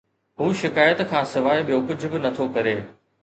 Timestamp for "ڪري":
2.59-2.75